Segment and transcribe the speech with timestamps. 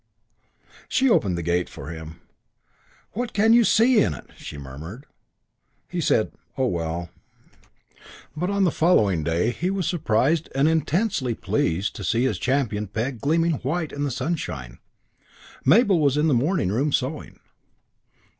[0.89, 2.21] She opened the gate for him.
[3.11, 5.05] "What you can see in it!" she murmured.
[5.87, 7.11] He said, "Oh, well!"
[7.93, 8.01] III
[8.35, 12.87] But on the following day he was surprised and intensely pleased to see his champion
[12.87, 14.79] peg gleaming white in the sunshine.
[15.65, 17.37] Mabel was in the morning room, sewing.